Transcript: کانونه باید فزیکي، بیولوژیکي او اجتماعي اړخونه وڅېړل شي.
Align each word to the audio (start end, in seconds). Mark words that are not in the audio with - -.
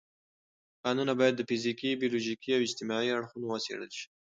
کانونه 0.83 1.13
باید 1.19 1.45
فزیکي، 1.49 1.91
بیولوژیکي 2.01 2.49
او 2.55 2.61
اجتماعي 2.67 3.09
اړخونه 3.15 3.45
وڅېړل 3.47 3.91
شي. 3.97 4.05